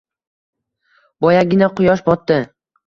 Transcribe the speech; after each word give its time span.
Boyagina 1.27 1.71
quyosh 1.81 2.07
botdi 2.11 2.45